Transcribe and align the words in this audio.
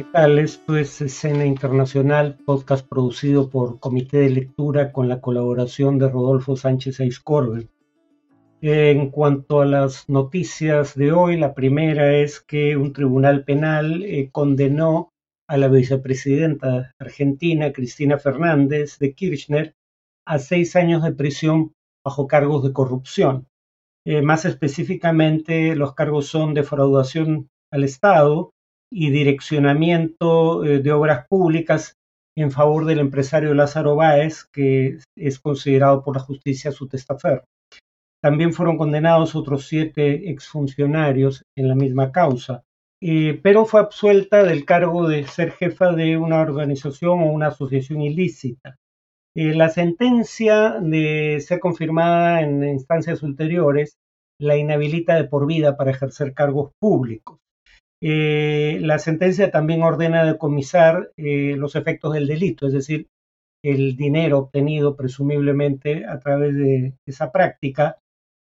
¿Qué 0.00 0.06
tal? 0.14 0.38
Esto 0.38 0.78
es 0.78 0.98
Escena 1.02 1.44
Internacional, 1.44 2.38
podcast 2.46 2.88
producido 2.88 3.50
por 3.50 3.80
Comité 3.80 4.20
de 4.20 4.30
Lectura 4.30 4.92
con 4.92 5.10
la 5.10 5.20
colaboración 5.20 5.98
de 5.98 6.08
Rodolfo 6.08 6.56
Sánchez 6.56 7.00
Eiscorbe. 7.00 7.68
En 8.62 9.10
cuanto 9.10 9.60
a 9.60 9.66
las 9.66 10.08
noticias 10.08 10.94
de 10.94 11.12
hoy, 11.12 11.36
la 11.36 11.52
primera 11.52 12.16
es 12.16 12.40
que 12.40 12.78
un 12.78 12.94
tribunal 12.94 13.44
penal 13.44 14.02
eh, 14.02 14.30
condenó 14.32 15.12
a 15.46 15.58
la 15.58 15.68
vicepresidenta 15.68 16.94
argentina, 16.98 17.70
Cristina 17.70 18.16
Fernández 18.16 18.98
de 18.98 19.12
Kirchner, 19.12 19.74
a 20.24 20.38
seis 20.38 20.76
años 20.76 21.02
de 21.02 21.12
prisión 21.12 21.74
bajo 22.02 22.26
cargos 22.26 22.64
de 22.64 22.72
corrupción. 22.72 23.48
Eh, 24.06 24.22
más 24.22 24.46
específicamente, 24.46 25.76
los 25.76 25.94
cargos 25.94 26.28
son 26.28 26.54
defraudación 26.54 27.50
al 27.70 27.84
Estado, 27.84 28.54
y 28.90 29.10
direccionamiento 29.10 30.64
eh, 30.64 30.80
de 30.80 30.92
obras 30.92 31.26
públicas 31.28 31.96
en 32.36 32.50
favor 32.50 32.84
del 32.86 33.00
empresario 33.00 33.54
Lázaro 33.54 33.96
Báez, 33.96 34.44
que 34.52 34.98
es 35.16 35.38
considerado 35.38 36.02
por 36.02 36.16
la 36.16 36.22
justicia 36.22 36.72
su 36.72 36.88
testaferro. 36.88 37.44
También 38.22 38.52
fueron 38.52 38.76
condenados 38.76 39.34
otros 39.34 39.66
siete 39.66 40.30
exfuncionarios 40.30 41.44
en 41.56 41.68
la 41.68 41.74
misma 41.74 42.12
causa, 42.12 42.64
eh, 43.02 43.40
pero 43.42 43.64
fue 43.64 43.80
absuelta 43.80 44.44
del 44.44 44.64
cargo 44.64 45.08
de 45.08 45.26
ser 45.26 45.52
jefa 45.52 45.92
de 45.92 46.18
una 46.18 46.40
organización 46.40 47.20
o 47.20 47.32
una 47.32 47.48
asociación 47.48 48.02
ilícita. 48.02 48.76
Eh, 49.34 49.54
la 49.54 49.68
sentencia 49.68 50.76
de 50.80 51.40
ser 51.40 51.60
confirmada 51.60 52.42
en 52.42 52.64
instancias 52.64 53.22
ulteriores 53.22 53.96
la 54.38 54.56
inhabilita 54.56 55.14
de 55.14 55.24
por 55.24 55.46
vida 55.46 55.76
para 55.76 55.92
ejercer 55.92 56.34
cargos 56.34 56.72
públicos. 56.80 57.38
Eh, 58.02 58.78
la 58.80 58.98
sentencia 58.98 59.50
también 59.50 59.82
ordena 59.82 60.24
decomisar 60.24 61.12
eh, 61.16 61.54
los 61.56 61.76
efectos 61.76 62.14
del 62.14 62.26
delito, 62.26 62.66
es 62.66 62.72
decir, 62.72 63.08
el 63.62 63.96
dinero 63.96 64.38
obtenido 64.38 64.96
presumiblemente 64.96 66.06
a 66.06 66.18
través 66.18 66.54
de 66.54 66.94
esa 67.06 67.30
práctica, 67.30 67.98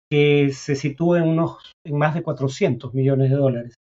que 0.09 0.51
se 0.51 0.75
sitúa 0.75 1.19
en, 1.19 1.27
unos, 1.27 1.73
en 1.85 1.97
más 1.97 2.15
de 2.15 2.23
400 2.23 2.93
millones 2.93 3.29
de 3.29 3.35
dólares. 3.35 3.75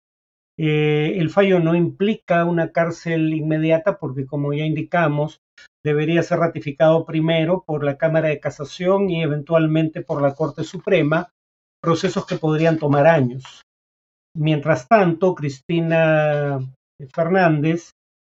Eh, 0.58 1.18
el 1.18 1.30
fallo 1.30 1.58
no 1.58 1.74
implica 1.74 2.44
una 2.44 2.70
cárcel 2.70 3.32
inmediata 3.32 3.98
porque, 3.98 4.26
como 4.26 4.52
ya 4.52 4.64
indicamos, 4.64 5.40
debería 5.82 6.22
ser 6.22 6.38
ratificado 6.38 7.06
primero 7.06 7.64
por 7.66 7.84
la 7.84 7.96
Cámara 7.96 8.28
de 8.28 8.40
Casación 8.40 9.08
y 9.08 9.22
eventualmente 9.22 10.02
por 10.02 10.20
la 10.20 10.34
Corte 10.34 10.64
Suprema, 10.64 11.30
procesos 11.82 12.26
que 12.26 12.36
podrían 12.36 12.78
tomar 12.78 13.06
años. 13.06 13.62
Mientras 14.36 14.86
tanto, 14.88 15.34
Cristina 15.34 16.58
Fernández 17.12 17.90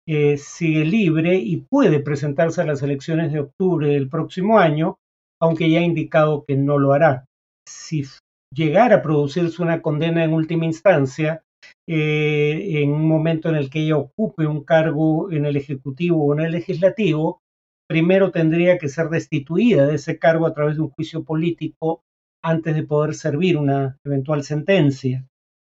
eh, 0.06 0.37
sigue 0.37 0.84
libre 0.84 1.37
y 1.37 1.59
puede 1.59 2.00
presentarse 2.00 2.61
a 2.61 2.67
las 2.67 2.83
elecciones 2.83 3.33
de 3.33 3.41
octubre 3.41 3.89
del 3.89 4.09
próximo 4.09 4.59
año, 4.59 4.97
aunque 5.41 5.70
ya 5.70 5.81
ha 5.81 5.83
indicado 5.83 6.45
que 6.47 6.56
no 6.56 6.78
lo 6.78 6.92
hará. 6.92 7.25
Si 7.67 8.05
llegara 8.53 8.97
a 8.97 9.03
producirse 9.03 9.62
una 9.62 9.81
condena 9.83 10.25
en 10.25 10.33
última 10.33 10.67
instancia, 10.67 11.42
eh, 11.89 12.83
en 12.83 12.92
un 12.92 13.06
momento 13.06 13.48
en 13.48 13.56
el 13.56 13.70
que 13.70 13.81
ella 13.81 13.97
ocupe 13.97 14.47
un 14.47 14.65
cargo 14.65 15.31
en 15.31 15.47
el 15.47 15.56
Ejecutivo 15.56 16.25
o 16.25 16.34
en 16.34 16.41
el 16.41 16.53
Legislativo, 16.53 17.41
primero 17.89 18.31
tendría 18.31 18.78
que 18.78 18.89
ser 18.89 19.09
destituida 19.09 19.87
de 19.87 19.97
ese 19.97 20.19
cargo 20.19 20.47
a 20.47 20.55
través 20.55 20.77
de 20.77 20.83
un 20.83 20.91
juicio 20.91 21.25
político 21.25 22.03
antes 22.42 22.75
de 22.75 22.83
poder 22.83 23.15
servir 23.15 23.56
una 23.56 23.97
eventual 24.05 24.42
sentencia. 24.45 25.25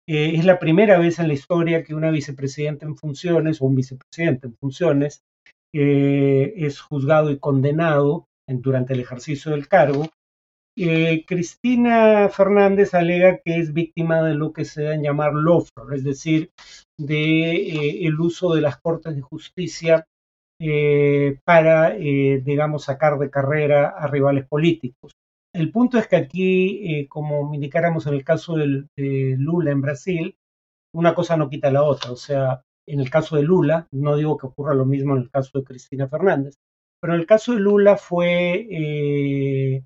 Eh, 0.06 0.36
es 0.36 0.44
la 0.44 0.60
primera 0.60 0.98
vez 1.00 1.20
en 1.20 1.30
la 1.30 1.34
historia 1.34 1.84
que 1.84 1.96
una 1.96 2.12
vicepresidenta 2.12 2.86
en 2.86 2.98
funciones 2.98 3.62
o 3.62 3.66
un 3.66 3.76
vicepresidente 3.76 4.48
en 4.48 4.58
funciones 4.58 5.24
eh, 5.74 6.54
es 6.58 6.82
juzgado 6.82 7.32
y 7.32 7.40
condenado 7.40 8.28
durante 8.48 8.94
el 8.94 9.00
ejercicio 9.00 9.52
del 9.52 9.68
cargo. 9.68 10.10
Eh, 10.76 11.24
Cristina 11.26 12.28
Fernández 12.30 12.94
alega 12.94 13.40
que 13.46 13.58
es 13.58 13.74
víctima 13.74 14.22
de 14.24 14.36
lo 14.36 14.52
que 14.52 14.66
se 14.66 14.84
da 14.84 14.96
en 14.96 15.04
llamar 15.04 15.34
lawfare, 15.34 15.96
es 15.96 16.04
decir, 16.04 16.52
de 16.98 18.06
el 18.06 18.20
uso 18.20 18.54
de 18.54 18.62
las 18.62 18.78
cortes 18.82 19.16
de 19.16 19.22
justicia 19.22 20.06
para, 21.44 21.92
digamos, 21.92 22.86
sacar 22.86 23.18
de 23.20 23.30
carrera 23.30 23.90
a 23.90 24.08
rivales 24.08 24.48
políticos. 24.48 25.14
El 25.54 25.72
punto 25.72 26.00
es 26.00 26.08
que 26.08 26.16
aquí, 26.16 27.00
eh, 27.00 27.08
como 27.08 27.54
indicáramos 27.54 28.08
en 28.08 28.16
el 28.16 28.24
caso 28.24 28.56
de 28.56 29.36
Lula 29.38 29.72
en 29.72 29.82
Brasil, 29.82 30.36
una 30.94 31.14
cosa 31.14 31.38
no 31.38 31.50
quita 31.50 31.72
la 31.72 31.84
otra. 31.84 32.12
O 32.12 32.16
sea, 32.16 32.64
en 32.88 33.00
el 33.00 33.10
caso 33.12 33.36
de 33.36 33.44
Lula, 33.44 33.88
no 33.92 34.16
digo 34.16 34.38
que 34.38 34.48
ocurra 34.48 34.74
lo 34.74 34.86
mismo 34.86 35.16
en 35.16 35.24
el 35.24 35.30
caso 35.30 35.60
de 35.60 35.66
Cristina 35.66 36.08
Fernández, 36.08 36.56
pero 37.00 37.14
en 37.14 37.20
el 37.20 37.28
caso 37.28 37.54
de 37.54 37.60
Lula 37.60 37.98
fue, 37.98 38.68
eh, 38.72 39.84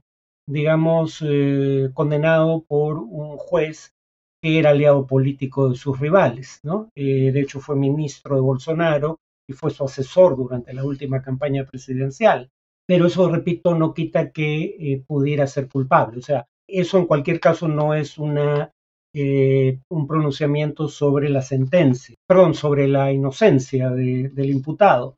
digamos, 0.47 1.21
eh, 1.27 1.89
condenado 1.93 2.63
por 2.65 2.97
un 2.99 3.37
juez 3.37 3.93
que 4.41 4.59
era 4.59 4.69
aliado 4.69 5.05
político 5.05 5.69
de 5.69 5.75
sus 5.75 5.99
rivales, 5.99 6.59
¿no? 6.63 6.89
de 6.95 7.39
hecho, 7.41 7.59
fue 7.59 7.75
ministro 7.75 8.35
de 8.35 8.41
Bolsonaro 8.41 9.17
y 9.49 9.53
fue 9.53 9.71
su 9.71 9.83
asesor 9.83 10.37
durante 10.37 10.73
la 10.73 10.85
última 10.85 11.21
campaña 11.23 11.65
presidencial 11.65 12.51
pero 12.87 13.07
eso, 13.07 13.29
repito, 13.29 13.75
no 13.75 13.93
quita 13.93 14.31
que 14.31 14.77
eh, 14.79 15.03
pudiera 15.05 15.45
ser 15.45 15.67
culpable. 15.67 16.19
O 16.19 16.21
sea, 16.21 16.47
eso 16.65 16.97
en 16.97 17.05
cualquier 17.05 17.39
caso 17.41 17.67
no 17.67 17.93
es 17.93 18.17
una, 18.17 18.71
eh, 19.13 19.79
un 19.89 20.07
pronunciamiento 20.07 20.87
sobre 20.87 21.29
la 21.29 21.41
sentencia, 21.41 22.15
perdón, 22.25 22.53
sobre 22.53 22.87
la 22.87 23.11
inocencia 23.11 23.89
del 23.89 24.49
imputado. 24.49 25.15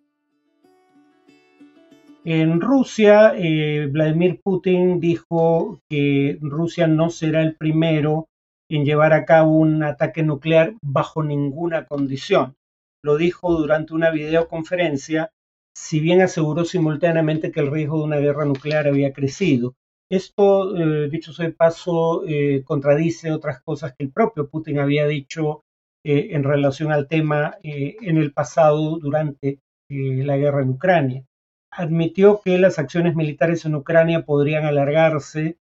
En 2.26 2.60
Rusia, 2.60 3.34
eh, 3.38 3.88
Vladimir 3.90 4.42
Putin 4.44 5.00
dijo 5.00 5.80
que 5.90 6.38
Rusia 6.42 6.88
no 6.88 7.10
será 7.12 7.44
el 7.44 7.56
primero 7.56 8.28
en 8.68 8.84
llevar 8.84 9.14
a 9.14 9.26
cabo 9.26 9.52
un 9.52 9.84
ataque 9.84 10.24
nuclear 10.24 10.74
bajo 10.82 11.24
ninguna 11.24 11.86
condición. 11.86 12.56
Lo 13.04 13.16
dijo 13.16 13.54
durante 13.54 13.94
una 13.94 14.10
videoconferencia 14.10 15.32
si 15.76 16.00
bien 16.00 16.22
aseguró 16.22 16.66
simultáneamente 16.66 17.52
que 17.52 17.60
el 17.60 17.72
riesgo 17.72 18.00
de 18.00 18.04
una 18.04 18.18
guerra 18.18 18.46
nuclear 18.46 18.88
había 18.88 19.14
crecido. 19.14 19.76
Esto, 20.10 20.76
eh, 20.76 21.10
dicho 21.10 21.34
sea 21.34 21.46
de 21.46 21.54
paso, 21.54 22.24
eh, 22.28 22.64
contradice 22.66 23.32
otras 23.32 23.62
cosas 23.62 23.94
que 23.96 24.04
el 24.06 24.12
propio 24.12 24.50
Putin 24.50 24.80
había 24.80 25.06
dicho 25.06 25.64
eh, 26.04 26.30
en 26.32 26.44
relación 26.44 26.92
al 26.92 27.08
tema 27.08 27.58
en 27.62 28.18
el 28.18 28.34
pasado 28.34 28.98
durante 28.98 29.60
la 29.90 30.38
guerra 30.38 30.62
en 30.64 30.70
Ucrania. 30.70 31.26
Admitió 31.72 32.42
que 32.44 32.58
las 32.58 32.80
acciones 32.80 33.16
militares 33.16 33.66
en 33.66 33.76
Ucrania 33.76 34.26
podrían 34.26 34.66
alargarse, 34.66 35.58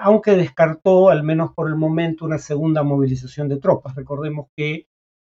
aunque 0.00 0.32
descartó, 0.32 1.08
al 1.08 1.24
menos 1.24 1.52
por 1.54 1.68
el 1.68 1.76
momento, 1.76 2.24
una 2.24 2.38
segunda 2.38 2.82
movilización 2.82 3.48
de 3.48 3.58
tropas. 3.58 3.96
Recordemos 3.96 4.48
que 4.56 4.86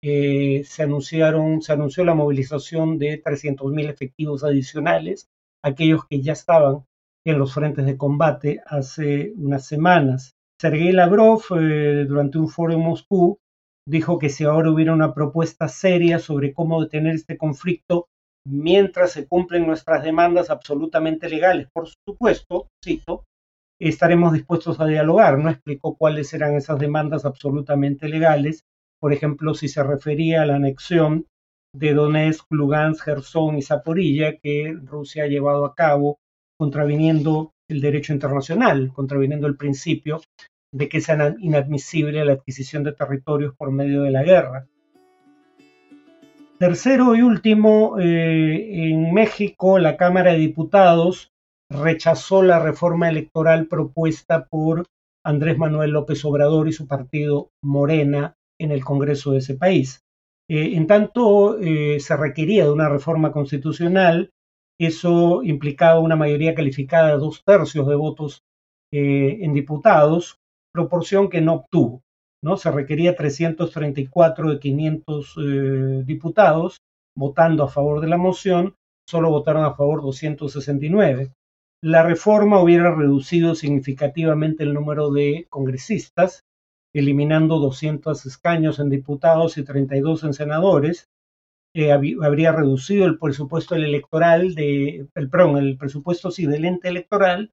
eh, 0.08 0.62
se 0.64 0.84
anunciaron, 0.84 1.62
se 1.62 1.72
anunció 1.72 2.04
la 2.04 2.14
movilización 2.14 2.96
de 2.96 3.20
300.000 3.20 3.90
efectivos 3.90 4.44
adicionales, 4.44 5.28
aquellos 5.64 6.06
que 6.06 6.22
ya 6.22 6.32
estaban 6.32 6.84
en 7.26 7.40
los 7.40 7.52
frentes 7.52 7.84
de 7.86 7.96
combate 7.96 8.60
hace 8.66 9.32
unas 9.36 9.66
semanas. 9.66 10.36
Sergei 10.60 10.92
Lavrov, 10.92 11.42
eh, 11.58 12.04
durante 12.06 12.38
un 12.38 12.48
foro 12.48 12.74
en 12.74 12.80
Moscú, 12.80 13.40
dijo 13.84 14.20
que 14.20 14.28
si 14.28 14.44
ahora 14.44 14.70
hubiera 14.70 14.92
una 14.92 15.12
propuesta 15.12 15.66
seria 15.66 16.20
sobre 16.20 16.54
cómo 16.54 16.80
detener 16.80 17.16
este 17.16 17.36
conflicto 17.36 18.06
mientras 18.46 19.10
se 19.10 19.26
cumplen 19.26 19.66
nuestras 19.66 20.04
demandas 20.04 20.50
absolutamente 20.50 21.28
legales, 21.28 21.66
por 21.72 21.88
supuesto, 22.06 22.68
cito, 22.80 23.24
estaremos 23.80 24.32
dispuestos 24.32 24.78
a 24.78 24.86
dialogar. 24.86 25.36
No 25.38 25.50
explicó 25.50 25.96
cuáles 25.96 26.32
eran 26.32 26.54
esas 26.54 26.78
demandas 26.78 27.24
absolutamente 27.24 28.08
legales, 28.08 28.62
por 29.06 29.12
ejemplo, 29.12 29.54
si 29.54 29.68
se 29.68 29.84
refería 29.84 30.42
a 30.42 30.46
la 30.46 30.56
anexión 30.56 31.26
de 31.72 31.94
Donetsk, 31.94 32.44
Lugansk, 32.50 33.04
Gerson 33.04 33.56
y 33.56 33.62
Zaporilla 33.62 34.36
que 34.36 34.76
Rusia 34.82 35.22
ha 35.22 35.26
llevado 35.28 35.64
a 35.64 35.76
cabo 35.76 36.18
contraviniendo 36.58 37.52
el 37.70 37.80
derecho 37.80 38.12
internacional, 38.12 38.90
contraviniendo 38.92 39.46
el 39.46 39.56
principio 39.56 40.22
de 40.72 40.88
que 40.88 41.00
sea 41.00 41.36
inadmisible 41.38 42.24
la 42.24 42.32
adquisición 42.32 42.82
de 42.82 42.94
territorios 42.94 43.54
por 43.54 43.70
medio 43.70 44.02
de 44.02 44.10
la 44.10 44.24
guerra. 44.24 44.66
Tercero 46.58 47.14
y 47.14 47.22
último, 47.22 48.00
eh, 48.00 48.88
en 48.90 49.14
México 49.14 49.78
la 49.78 49.96
Cámara 49.96 50.32
de 50.32 50.38
Diputados 50.38 51.30
rechazó 51.70 52.42
la 52.42 52.58
reforma 52.58 53.08
electoral 53.08 53.68
propuesta 53.68 54.46
por 54.46 54.84
Andrés 55.24 55.58
Manuel 55.58 55.92
López 55.92 56.24
Obrador 56.24 56.66
y 56.66 56.72
su 56.72 56.88
partido 56.88 57.52
Morena 57.62 58.34
en 58.58 58.70
el 58.70 58.84
Congreso 58.84 59.32
de 59.32 59.38
ese 59.38 59.54
país. 59.54 60.02
Eh, 60.48 60.76
en 60.76 60.86
tanto 60.86 61.58
eh, 61.58 61.98
se 62.00 62.16
requería 62.16 62.64
de 62.64 62.70
una 62.70 62.88
reforma 62.88 63.32
constitucional, 63.32 64.30
eso 64.78 65.42
implicaba 65.42 66.00
una 66.00 66.16
mayoría 66.16 66.54
calificada 66.54 67.12
de 67.12 67.18
dos 67.18 67.42
tercios 67.44 67.86
de 67.88 67.94
votos 67.94 68.42
eh, 68.92 69.38
en 69.40 69.54
diputados, 69.54 70.38
proporción 70.72 71.28
que 71.28 71.40
no 71.40 71.54
obtuvo. 71.54 72.02
¿no? 72.42 72.56
Se 72.56 72.70
requería 72.70 73.16
334 73.16 74.50
de 74.50 74.58
500 74.60 75.36
eh, 75.38 76.02
diputados 76.04 76.78
votando 77.16 77.64
a 77.64 77.68
favor 77.68 78.00
de 78.00 78.08
la 78.08 78.18
moción, 78.18 78.74
solo 79.08 79.30
votaron 79.30 79.64
a 79.64 79.74
favor 79.74 80.02
269. 80.02 81.32
La 81.82 82.02
reforma 82.02 82.60
hubiera 82.60 82.94
reducido 82.94 83.54
significativamente 83.54 84.64
el 84.64 84.74
número 84.74 85.10
de 85.10 85.46
congresistas, 85.48 86.42
eliminando 86.98 87.58
200 87.58 88.26
escaños 88.26 88.78
en 88.78 88.90
diputados 88.90 89.58
y 89.58 89.64
32 89.64 90.24
en 90.24 90.34
senadores. 90.34 91.10
Eh, 91.74 91.92
habría 91.92 92.52
reducido 92.52 93.04
el 93.04 93.18
presupuesto 93.18 93.74
electoral 93.74 94.54
de, 94.54 95.06
el, 95.14 95.30
perdón, 95.30 95.58
el 95.58 95.76
presupuesto 95.76 96.30
sí 96.30 96.46
del 96.46 96.64
ente 96.64 96.88
electoral, 96.88 97.52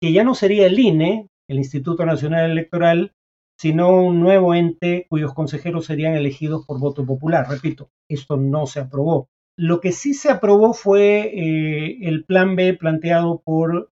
que 0.00 0.12
ya 0.12 0.24
no 0.24 0.34
sería 0.34 0.66
el 0.66 0.78
INE, 0.78 1.28
el 1.48 1.56
Instituto 1.56 2.04
Nacional 2.04 2.50
Electoral, 2.50 3.14
sino 3.58 3.90
un 3.90 4.20
nuevo 4.20 4.54
ente 4.54 5.06
cuyos 5.08 5.32
consejeros 5.32 5.86
serían 5.86 6.14
elegidos 6.14 6.66
por 6.66 6.78
voto 6.80 7.06
popular. 7.06 7.46
Repito, 7.48 7.90
esto 8.08 8.36
no 8.36 8.66
se 8.66 8.80
aprobó. 8.80 9.28
Lo 9.56 9.80
que 9.80 9.92
sí 9.92 10.14
se 10.14 10.30
aprobó 10.30 10.74
fue 10.74 11.30
eh, 11.32 11.98
el 12.02 12.24
plan 12.24 12.56
B 12.56 12.74
planteado 12.74 13.40
por 13.44 13.90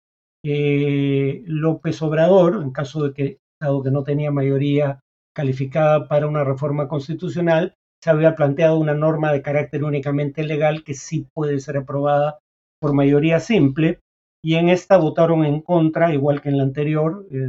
eh, 0.44 1.42
López 1.46 2.02
Obrador, 2.02 2.60
en 2.62 2.70
caso 2.70 3.02
de 3.02 3.14
que, 3.14 3.38
que 3.82 3.90
no 3.90 4.04
tenía 4.04 4.30
mayoría 4.30 5.00
calificada 5.34 6.08
para 6.08 6.26
una 6.26 6.44
reforma 6.44 6.88
constitucional, 6.88 7.74
se 8.02 8.10
había 8.10 8.34
planteado 8.34 8.78
una 8.78 8.94
norma 8.94 9.32
de 9.32 9.42
carácter 9.42 9.84
únicamente 9.84 10.44
legal 10.44 10.84
que 10.84 10.94
sí 10.94 11.26
puede 11.32 11.58
ser 11.60 11.78
aprobada 11.78 12.38
por 12.80 12.92
mayoría 12.92 13.40
simple, 13.40 14.00
y 14.44 14.56
en 14.56 14.68
esta 14.68 14.98
votaron 14.98 15.44
en 15.46 15.62
contra, 15.62 16.12
igual 16.12 16.42
que 16.42 16.50
en 16.50 16.58
la 16.58 16.64
anterior, 16.64 17.26
eh, 17.30 17.48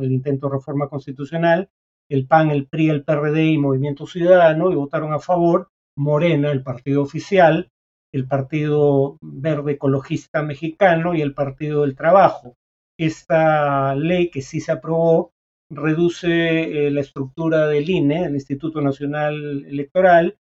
el 0.00 0.12
intento 0.12 0.48
de 0.48 0.54
reforma 0.54 0.88
constitucional, 0.88 1.70
el 2.10 2.26
PAN, 2.26 2.50
el 2.50 2.66
PRI, 2.66 2.90
el 2.90 3.04
PRD 3.04 3.52
y 3.52 3.58
Movimiento 3.58 4.06
Ciudadano, 4.06 4.72
y 4.72 4.74
votaron 4.74 5.12
a 5.12 5.20
favor 5.20 5.68
Morena, 5.96 6.50
el 6.50 6.62
partido 6.64 7.02
oficial, 7.02 7.70
el 8.12 8.26
Partido 8.26 9.18
Verde 9.22 9.72
Ecologista 9.72 10.42
Mexicano 10.42 11.14
y 11.14 11.22
el 11.22 11.34
Partido 11.34 11.82
del 11.82 11.96
Trabajo. 11.96 12.56
Esta 12.98 13.94
ley 13.94 14.30
que 14.30 14.42
sí 14.42 14.60
se 14.60 14.72
aprobó 14.72 15.31
reduce 15.72 16.86
eh, 16.86 16.90
la 16.90 17.00
estructura 17.00 17.66
del 17.66 17.88
INE, 17.88 18.24
el 18.26 18.34
Instituto 18.34 18.80
Nacional 18.80 19.64
Electoral, 19.66 20.36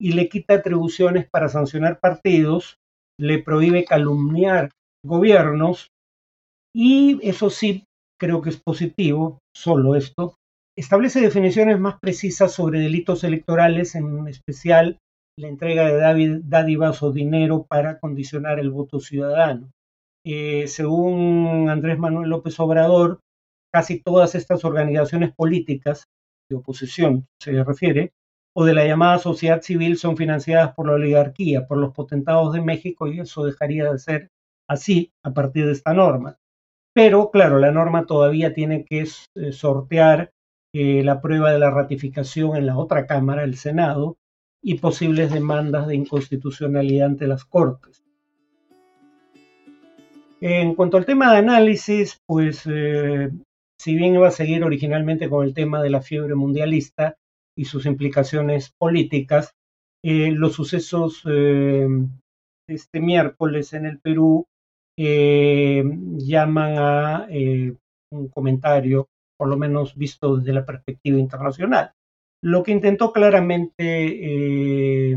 y 0.00 0.12
le 0.12 0.28
quita 0.28 0.54
atribuciones 0.54 1.28
para 1.28 1.48
sancionar 1.48 1.98
partidos, 2.00 2.76
le 3.20 3.42
prohíbe 3.42 3.84
calumniar 3.84 4.70
gobiernos 5.04 5.88
y 6.74 7.18
eso 7.28 7.50
sí 7.50 7.84
creo 8.20 8.40
que 8.42 8.50
es 8.50 8.60
positivo, 8.60 9.38
solo 9.56 9.96
esto, 9.96 10.34
establece 10.76 11.20
definiciones 11.20 11.78
más 11.78 11.98
precisas 12.00 12.52
sobre 12.52 12.80
delitos 12.80 13.24
electorales, 13.24 13.94
en 13.94 14.28
especial 14.28 14.98
la 15.38 15.48
entrega 15.48 15.88
de 15.88 16.40
dádivas 16.44 17.02
o 17.02 17.12
dinero 17.12 17.64
para 17.68 17.98
condicionar 17.98 18.58
el 18.58 18.70
voto 18.70 19.00
ciudadano. 19.00 19.70
Eh, 20.24 20.66
según 20.66 21.68
Andrés 21.70 21.98
Manuel 21.98 22.30
López 22.30 22.58
Obrador, 22.60 23.20
casi 23.78 24.00
todas 24.00 24.34
estas 24.34 24.64
organizaciones 24.64 25.32
políticas, 25.32 26.08
de 26.50 26.56
oposición 26.56 27.28
se 27.38 27.62
refiere, 27.62 28.12
o 28.52 28.64
de 28.64 28.74
la 28.74 28.84
llamada 28.84 29.18
sociedad 29.18 29.62
civil 29.62 29.96
son 29.96 30.16
financiadas 30.16 30.74
por 30.74 30.88
la 30.88 30.94
oligarquía, 30.94 31.64
por 31.64 31.78
los 31.78 31.94
potentados 31.94 32.52
de 32.54 32.60
México, 32.60 33.06
y 33.06 33.20
eso 33.20 33.44
dejaría 33.44 33.92
de 33.92 34.00
ser 34.00 34.30
así 34.66 35.12
a 35.22 35.32
partir 35.32 35.66
de 35.66 35.72
esta 35.72 35.94
norma. 35.94 36.38
Pero, 36.92 37.30
claro, 37.30 37.60
la 37.60 37.70
norma 37.70 38.04
todavía 38.04 38.52
tiene 38.52 38.84
que 38.84 39.02
eh, 39.02 39.52
sortear 39.52 40.32
eh, 40.72 41.04
la 41.04 41.20
prueba 41.20 41.52
de 41.52 41.60
la 41.60 41.70
ratificación 41.70 42.56
en 42.56 42.66
la 42.66 42.76
otra 42.76 43.06
Cámara, 43.06 43.44
el 43.44 43.54
Senado, 43.54 44.16
y 44.60 44.80
posibles 44.80 45.32
demandas 45.32 45.86
de 45.86 45.94
inconstitucionalidad 45.94 47.06
ante 47.06 47.28
las 47.28 47.44
Cortes. 47.44 48.02
En 50.40 50.74
cuanto 50.74 50.96
al 50.96 51.06
tema 51.06 51.30
de 51.30 51.38
análisis, 51.38 52.20
pues 52.26 52.64
eh, 52.66 53.30
si 53.80 53.94
bien 53.96 54.14
iba 54.14 54.28
a 54.28 54.32
seguir 54.32 54.64
originalmente 54.64 55.28
con 55.28 55.46
el 55.46 55.54
tema 55.54 55.82
de 55.82 55.90
la 55.90 56.02
fiebre 56.02 56.34
mundialista 56.34 57.16
y 57.56 57.64
sus 57.64 57.86
implicaciones 57.86 58.72
políticas, 58.78 59.52
los 60.02 60.54
sucesos 60.54 61.24
este 62.68 63.00
miércoles 63.00 63.72
en 63.72 63.86
el 63.86 63.98
Perú 63.98 64.46
eh, 64.96 65.82
llaman 66.16 66.74
a 66.76 67.26
eh, 67.30 67.74
un 68.12 68.28
comentario, 68.28 69.08
por 69.38 69.48
lo 69.48 69.56
menos 69.56 69.96
visto 69.96 70.36
desde 70.36 70.52
la 70.52 70.66
perspectiva 70.66 71.18
internacional. 71.18 71.92
Lo 72.42 72.62
que 72.62 72.72
intentó 72.72 73.12
claramente 73.12 73.82
eh, 73.82 75.16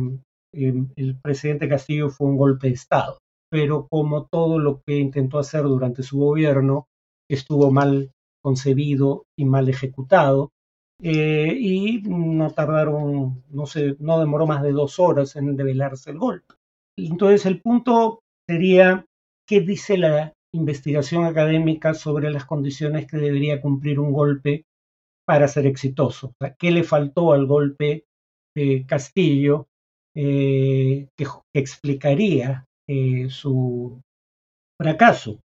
em, 0.53 0.89
el 0.95 1.19
presidente 1.21 1.69
Castillo 1.69 2.09
fue 2.09 2.27
un 2.27 2.37
golpe 2.37 2.67
de 2.67 2.73
Estado, 2.73 3.19
pero 3.49 3.87
como 3.87 4.25
todo 4.25 4.59
lo 4.59 4.81
que 4.85 4.97
intentó 4.97 5.39
hacer 5.39 5.63
durante 5.63 6.03
su 6.03 6.19
gobierno 6.19 6.87
estuvo 7.29 7.71
mal 7.71 8.11
concebido 8.41 9.25
y 9.35 9.45
mal 9.45 9.69
ejecutado, 9.69 10.51
y 10.99 12.01
no 12.05 12.51
tardaron, 12.51 13.43
no 13.49 13.65
sé, 13.65 13.95
no 13.99 14.19
demoró 14.19 14.45
más 14.45 14.61
de 14.61 14.71
dos 14.71 14.99
horas 14.99 15.35
en 15.35 15.55
develarse 15.55 16.11
el 16.11 16.19
golpe. 16.19 16.55
Entonces 16.95 17.45
el 17.47 17.59
punto 17.59 18.21
sería 18.47 19.05
¿Qué 19.51 19.59
dice 19.59 19.97
la 19.97 20.33
investigación 20.53 21.25
académica 21.25 21.93
sobre 21.93 22.31
las 22.31 22.45
condiciones 22.45 23.05
que 23.05 23.17
debería 23.17 23.61
cumplir 23.61 23.99
un 23.99 24.13
golpe 24.13 24.65
para 25.25 25.49
ser 25.49 25.65
exitoso? 25.65 26.33
¿Qué 26.57 26.71
le 26.71 26.85
faltó 26.85 27.33
al 27.33 27.47
golpe 27.47 28.05
de 28.55 28.85
Castillo 28.87 29.67
eh, 30.15 31.09
que, 31.17 31.25
explicaría 31.53 32.65
eh, 32.87 33.27
su 33.29 34.01
fracaso? 34.79 35.41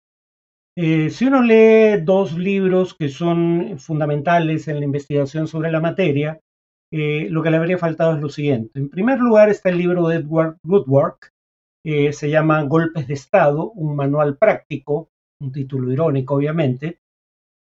Eh, 0.76 1.11
si 1.11 1.25
uno 1.25 1.43
lee 1.43 2.02
dos 2.02 2.37
libros 2.37 2.94
que 2.94 3.08
son 3.08 3.78
fundamentales 3.78 4.69
en 4.69 4.78
la 4.78 4.84
investigación 4.84 5.49
sobre 5.49 5.70
la 5.70 5.81
materia, 5.81 6.40
lo 6.90 7.43
que 7.43 7.50
le 7.50 7.56
habría 7.56 7.78
faltado 7.78 8.14
es 8.14 8.20
lo 8.20 8.28
siguiente. 8.28 8.78
En 8.78 8.88
primer 8.88 9.19
lugar 9.19 9.49
está 9.49 9.70
el 9.70 9.78
libro 9.78 10.06
de 10.08 10.17
Edward 10.17 10.56
Woodward, 10.64 11.17
eh, 11.88 12.12
se 12.12 12.28
llama 12.28 12.64
Golpes 12.64 13.06
de 13.06 13.14
Estado, 13.14 13.70
un 13.70 13.94
manual 13.94 14.37
práctico, 14.38 15.11
un 15.40 15.52
título 15.52 15.93
irónico 15.93 16.34
obviamente, 16.34 16.99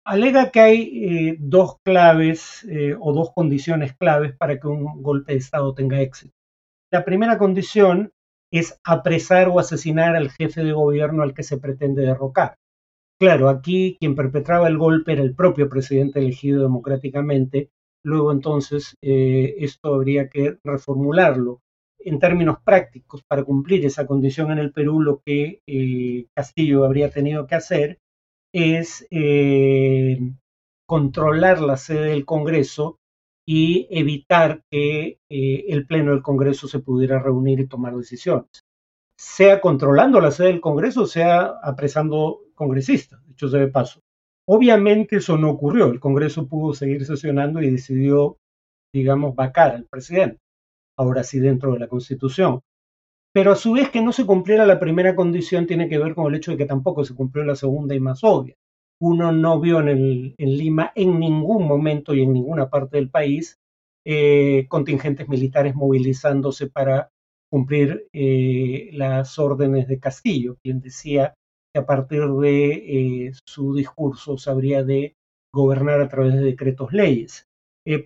alega 0.06 0.50
que 0.50 0.60
hay 0.60 1.04
eh, 1.04 1.36
dos 1.38 1.76
claves 1.84 2.64
eh, 2.70 2.96
o 2.98 3.12
dos 3.12 3.32
condiciones 3.34 3.94
claves 3.94 4.34
para 4.34 4.58
que 4.58 4.66
un 4.66 5.02
golpe 5.02 5.32
de 5.32 5.38
Estado 5.40 5.74
tenga 5.74 6.00
éxito. 6.00 6.32
La 6.90 7.04
primera 7.04 7.36
condición 7.36 8.12
es 8.50 8.80
apresar 8.82 9.48
o 9.48 9.58
asesinar 9.58 10.16
al 10.16 10.30
jefe 10.30 10.64
de 10.64 10.72
gobierno 10.72 11.22
al 11.22 11.34
que 11.34 11.42
se 11.42 11.58
pretende 11.58 12.00
derrocar. 12.00 12.54
Claro, 13.24 13.48
aquí 13.48 13.96
quien 13.98 14.14
perpetraba 14.14 14.68
el 14.68 14.76
golpe 14.76 15.12
era 15.12 15.22
el 15.22 15.34
propio 15.34 15.70
presidente 15.70 16.18
elegido 16.18 16.60
democráticamente. 16.60 17.70
Luego 18.04 18.32
entonces 18.32 18.98
esto 19.00 19.94
habría 19.94 20.28
que 20.28 20.58
reformularlo 20.62 21.62
en 22.00 22.18
términos 22.18 22.58
prácticos, 22.62 23.22
para 23.22 23.42
cumplir 23.42 23.86
esa 23.86 24.06
condición 24.06 24.52
en 24.52 24.58
el 24.58 24.72
Perú, 24.72 25.00
lo 25.00 25.22
que 25.24 25.62
eh, 25.66 26.26
Castillo 26.34 26.84
habría 26.84 27.08
tenido 27.08 27.46
que 27.46 27.54
hacer 27.54 27.98
es 28.52 29.06
eh, 29.10 30.18
controlar 30.86 31.62
la 31.62 31.78
sede 31.78 32.10
del 32.10 32.26
Congreso 32.26 32.98
y 33.48 33.88
evitar 33.90 34.60
que 34.70 35.18
eh, 35.30 35.64
el 35.68 35.86
Pleno 35.86 36.10
del 36.10 36.20
Congreso 36.20 36.68
se 36.68 36.80
pudiera 36.80 37.18
reunir 37.20 37.60
y 37.60 37.68
tomar 37.68 37.96
decisiones, 37.96 38.66
sea 39.16 39.60
controlando 39.60 40.20
la 40.20 40.30
sede 40.30 40.48
del 40.48 40.60
Congreso, 40.60 41.06
sea 41.06 41.54
apresando 41.62 42.40
congresistas, 42.54 43.24
dicho 43.26 43.48
sea 43.48 43.60
de 43.60 43.68
paso. 43.68 44.00
Obviamente 44.46 45.16
eso 45.16 45.38
no 45.38 45.50
ocurrió, 45.50 45.86
el 45.86 46.00
Congreso 46.00 46.46
pudo 46.46 46.74
seguir 46.74 47.04
sesionando 47.06 47.62
y 47.62 47.70
decidió, 47.70 48.38
digamos, 48.92 49.34
vacar 49.34 49.74
al 49.74 49.86
presidente 49.86 50.40
ahora 50.96 51.24
sí 51.24 51.40
dentro 51.40 51.72
de 51.72 51.80
la 51.80 51.88
Constitución. 51.88 52.60
Pero 53.32 53.52
a 53.52 53.56
su 53.56 53.72
vez 53.72 53.90
que 53.90 54.00
no 54.00 54.12
se 54.12 54.26
cumpliera 54.26 54.64
la 54.64 54.78
primera 54.78 55.16
condición 55.16 55.66
tiene 55.66 55.88
que 55.88 55.98
ver 55.98 56.14
con 56.14 56.26
el 56.26 56.36
hecho 56.36 56.52
de 56.52 56.56
que 56.56 56.66
tampoco 56.66 57.04
se 57.04 57.14
cumplió 57.14 57.44
la 57.44 57.56
segunda 57.56 57.94
y 57.94 58.00
más 58.00 58.22
obvia. 58.22 58.54
Uno 59.00 59.32
no 59.32 59.58
vio 59.58 59.80
en, 59.80 60.34
Lima 60.38 60.92
en 60.94 61.18
ningún 61.18 61.66
momento 61.66 62.14
y 62.14 62.22
en 62.22 62.32
ninguna 62.32 62.70
parte 62.70 62.96
del 62.96 63.10
país 63.10 63.58
eh, 64.04 64.66
contingentes 64.68 65.28
militares 65.28 65.74
movilizándose 65.74 66.68
para 66.68 67.10
cumplir 67.54 68.08
eh, 68.12 68.90
las 68.94 69.38
órdenes 69.38 69.86
de 69.86 70.00
Castillo, 70.00 70.56
quien 70.60 70.80
decía 70.80 71.34
que 71.72 71.80
a 71.80 71.86
partir 71.86 72.26
de 72.26 72.72
eh, 72.72 73.32
su 73.46 73.76
discurso 73.76 74.36
se 74.38 74.50
habría 74.50 74.82
de 74.82 75.14
gobernar 75.54 76.00
a 76.00 76.08
través 76.08 76.34
de 76.34 76.40
decretos 76.40 76.92
leyes. 76.92 77.46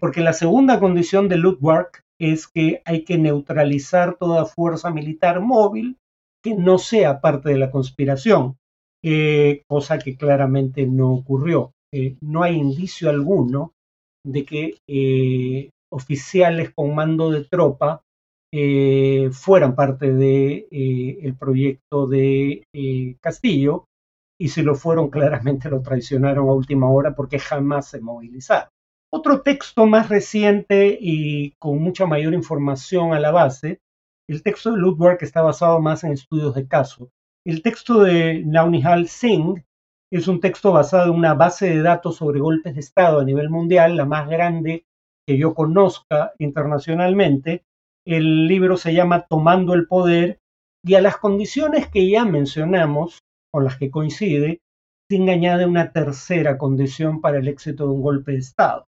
porque 0.00 0.21
la 0.21 0.35
segunda 0.35 0.78
condición 0.78 1.31
de 1.31 1.38
Ludwig 1.38 1.87
es 2.21 2.47
que 2.47 2.83
hay 2.85 3.05
que 3.05 3.17
neutralizar 3.17 4.19
toda 4.19 4.45
fuerza 4.45 4.90
militar 4.90 5.40
móvil 5.40 5.97
que 6.45 6.55
no 6.55 6.76
sea 6.76 7.23
parte 7.23 7.49
de 7.49 7.57
la 7.57 7.71
conspiración, 7.71 8.59
eh, 9.02 9.62
cosa 9.67 9.99
que 9.99 10.19
claramente 10.19 10.87
no 10.87 11.11
ocurrió. 11.14 11.73
Eh, 11.95 12.19
no 12.21 12.43
hay 12.43 12.57
indicio 12.57 13.09
alguno 13.09 13.73
de 14.26 14.45
que 14.45 15.71
oficiales 15.90 16.75
con 16.75 16.95
mando 16.95 17.31
de 17.31 17.45
tropa 17.45 18.02
fueran 19.33 19.75
parte 19.75 20.12
del 20.12 20.67
de, 20.71 21.19
el 21.23 21.37
proyecto 21.37 22.07
de 22.07 22.64
Castillo 23.21 23.87
y 24.40 24.49
si 24.49 24.62
lo 24.62 24.75
fueron 24.75 25.11
claramente 25.11 25.69
lo 25.69 25.83
traicionaron 25.83 26.49
a 26.49 26.52
última 26.52 26.90
hora 26.90 27.14
porque 27.14 27.38
jamás 27.38 27.88
se 27.88 28.00
movilizaron. 28.00 28.69
Otro 29.11 29.40
texto 29.40 29.87
más 29.87 30.11
reciente 30.11 30.99
y 31.00 31.52
con 31.52 31.78
mucha 31.78 32.07
mayor 32.07 32.35
información 32.35 33.14
a 33.14 33.21
la 33.21 33.31
base, 33.31 33.81
el 34.28 34.43
texto 34.43 34.73
de 34.73 34.76
Ludwig 34.76 35.17
está 35.23 35.40
basado 35.40 35.81
más 35.81 36.05
en 36.05 36.12
estudios 36.12 36.55
de 36.55 36.69
caso. 36.69 37.11
El 37.47 37.62
texto 37.62 38.02
de 38.02 38.43
Naunihal 38.45 39.09
Singh 39.09 39.64
es 40.12 40.28
un 40.28 40.40
texto 40.40 40.73
basado 40.73 41.11
en 41.11 41.19
una 41.19 41.33
base 41.33 41.71
de 41.71 41.83
datos 41.83 42.17
sobre 42.17 42.40
golpes 42.40 42.75
de 42.75 42.81
Estado 42.81 43.21
a 43.21 43.25
nivel 43.25 43.49
mundial, 43.49 43.97
la 43.97 44.05
más 44.05 44.28
grande 44.28 44.85
que 45.26 45.38
yo 45.38 45.55
conozca 45.55 46.33
internacionalmente. 46.38 47.64
El 48.08 48.46
libro 48.46 48.78
se 48.78 48.94
llama 48.94 49.26
Tomando 49.28 49.74
el 49.74 49.86
Poder 49.86 50.38
y 50.82 50.94
a 50.94 51.02
las 51.02 51.18
condiciones 51.18 51.88
que 51.88 52.08
ya 52.08 52.24
mencionamos, 52.24 53.18
con 53.52 53.64
las 53.64 53.76
que 53.76 53.90
coincide, 53.90 54.60
Singh 55.10 55.28
añade 55.28 55.66
una 55.66 55.92
tercera 55.92 56.56
condición 56.56 57.20
para 57.20 57.36
el 57.36 57.48
éxito 57.48 57.84
de 57.84 57.90
un 57.90 58.00
golpe 58.00 58.32
de 58.32 58.38
Estado. 58.38 58.86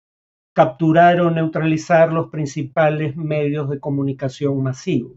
Capturar 0.56 1.22
o 1.22 1.30
neutralizar 1.30 2.12
los 2.12 2.32
principales 2.32 3.16
medios 3.16 3.70
de 3.70 3.80
comunicación 3.80 4.64
masivos. 4.64 5.16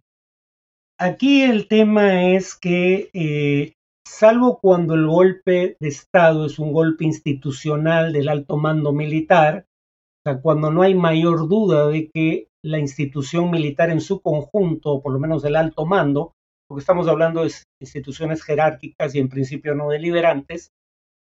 Aquí 1.01 1.41
el 1.41 1.67
tema 1.67 2.33
es 2.33 2.55
que, 2.55 3.09
eh, 3.15 3.73
salvo 4.07 4.59
cuando 4.61 4.93
el 4.93 5.07
golpe 5.07 5.79
de 5.81 5.89
Estado 5.89 6.45
es 6.45 6.59
un 6.59 6.71
golpe 6.75 7.07
institucional 7.07 8.13
del 8.13 8.29
alto 8.29 8.59
mando 8.59 8.93
militar, 8.93 9.65
cuando 10.43 10.71
no 10.71 10.83
hay 10.83 10.95
mayor 10.95 11.49
duda 11.49 11.89
de 11.89 12.11
que 12.13 12.49
la 12.65 12.79
institución 12.79 13.51
militar 13.51 13.91
en 13.91 14.01
su 14.01 14.21
conjunto, 14.21 14.93
o 14.93 15.03
por 15.03 15.13
lo 15.13 15.19
menos 15.19 15.45
el 15.45 15.57
alto 15.57 15.87
mando, 15.87 16.33
porque 16.69 16.81
estamos 16.81 17.07
hablando 17.09 17.45
de 17.45 17.53
instituciones 17.81 18.43
jerárquicas 18.43 19.15
y 19.15 19.21
en 19.21 19.29
principio 19.29 19.75
no 19.75 19.89
deliberantes, 19.89 20.73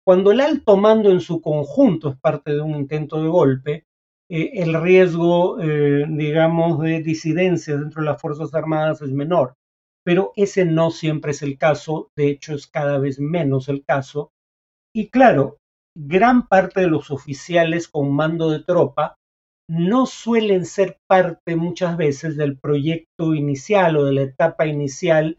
cuando 0.05 0.31
el 0.31 0.41
alto 0.41 0.77
mando 0.77 1.12
en 1.12 1.22
su 1.22 1.41
conjunto 1.41 2.10
es 2.10 2.19
parte 2.19 2.53
de 2.53 2.62
un 2.62 2.75
intento 2.75 3.22
de 3.22 3.29
golpe, 3.29 3.83
eh, 4.29 4.51
el 4.62 4.81
riesgo, 4.81 5.62
eh, 5.62 6.05
digamos, 6.10 6.81
de 6.81 7.01
disidencia 7.01 7.77
dentro 7.77 8.01
de 8.01 8.10
las 8.10 8.22
Fuerzas 8.22 8.53
Armadas 8.53 9.01
es 9.01 9.12
menor. 9.12 9.55
Pero 10.05 10.33
ese 10.36 10.65
no 10.65 10.91
siempre 10.91 11.31
es 11.31 11.41
el 11.41 11.57
caso, 11.57 12.10
de 12.17 12.29
hecho 12.29 12.55
es 12.55 12.67
cada 12.67 13.00
vez 13.00 13.19
menos 13.19 13.69
el 13.69 13.86
caso. 13.86 14.31
Y 14.93 15.10
claro, 15.10 15.57
gran 15.95 16.47
parte 16.47 16.81
de 16.81 16.88
los 16.88 17.12
oficiales 17.12 17.88
con 17.88 18.13
mando 18.13 18.50
de 18.50 18.63
tropa 18.63 19.15
no 19.69 20.05
suelen 20.05 20.65
ser 20.65 20.97
parte 21.07 21.55
muchas 21.55 21.95
veces 21.97 22.35
del 22.35 22.59
proyecto 22.59 23.33
inicial 23.33 23.97
o 23.97 24.05
de 24.05 24.13
la 24.13 24.21
etapa 24.23 24.65
inicial 24.67 25.38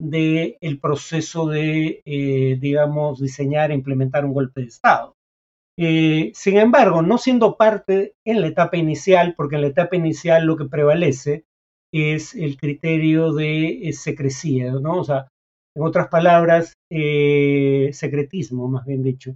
del 0.00 0.80
proceso 0.80 1.46
de, 1.46 2.02
eh, 2.04 2.56
digamos, 2.60 3.20
diseñar 3.20 3.70
e 3.70 3.74
implementar 3.74 4.24
un 4.24 4.34
golpe 4.34 4.62
de 4.62 4.66
Estado. 4.68 5.14
Eh, 5.78 6.30
sin 6.34 6.58
embargo, 6.58 7.02
no 7.02 7.18
siendo 7.18 7.56
parte 7.56 8.14
en 8.24 8.40
la 8.40 8.46
etapa 8.48 8.76
inicial, 8.76 9.34
porque 9.36 9.56
en 9.56 9.62
la 9.62 9.68
etapa 9.68 9.96
inicial 9.96 10.44
lo 10.44 10.56
que 10.56 10.66
prevalece 10.66 11.44
es 11.92 12.34
el 12.34 12.56
criterio 12.56 13.32
de 13.32 13.88
eh, 13.88 13.92
secrecía, 13.92 14.72
¿no? 14.72 14.98
O 14.98 15.04
sea, 15.04 15.28
en 15.76 15.82
otras 15.82 16.08
palabras, 16.08 16.74
secretismo, 16.90 18.68
más 18.68 18.86
bien 18.86 19.02
dicho. 19.02 19.34